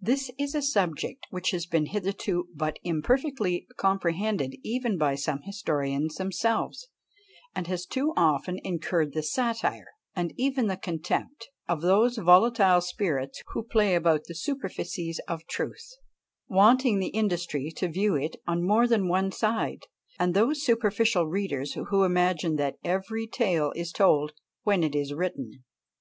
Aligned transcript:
This 0.00 0.30
is 0.38 0.54
a 0.54 0.62
subject 0.62 1.26
which 1.30 1.50
has 1.50 1.66
been 1.66 1.86
hitherto 1.86 2.46
but 2.54 2.78
imperfectly 2.84 3.66
comprehended 3.76 4.54
even 4.62 4.96
by 4.96 5.16
some 5.16 5.42
historians 5.42 6.14
themselves; 6.14 6.86
and 7.56 7.66
has 7.66 7.84
too 7.84 8.12
often 8.16 8.60
incurred 8.62 9.14
the 9.14 9.22
satire, 9.24 9.88
and 10.14 10.32
even 10.36 10.68
the 10.68 10.76
contempt, 10.76 11.48
of 11.66 11.80
those 11.82 12.18
volatile 12.18 12.80
spirits 12.80 13.42
who 13.48 13.64
play 13.64 13.96
about 13.96 14.26
the 14.28 14.34
superficies 14.36 15.18
of 15.26 15.44
truth, 15.48 15.90
wanting 16.46 17.00
the 17.00 17.08
industry 17.08 17.72
to 17.78 17.88
view 17.88 18.14
it 18.14 18.36
on 18.46 18.64
more 18.64 18.86
than 18.86 19.08
one 19.08 19.32
side, 19.32 19.88
and 20.20 20.34
those 20.34 20.62
superficial 20.62 21.24
readers 21.26 21.74
who 21.74 22.04
imagine 22.04 22.54
that 22.54 22.76
every 22.84 23.26
tale 23.26 23.72
is 23.74 23.90
told 23.90 24.34
when 24.62 24.84
it 24.84 24.94
is 24.94 25.12
written. 25.12 25.64